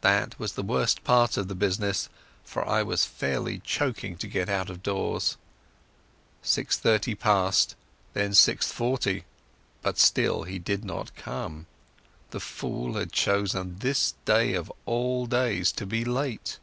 [0.00, 2.08] That was the worst part of the business,
[2.42, 5.36] for I was fairly choking to get out of doors.
[6.42, 7.76] Six thirty passed,
[8.12, 9.22] then six forty,
[9.80, 11.66] but still he did not come.
[12.30, 16.58] The fool had chosen this day of all days to be late.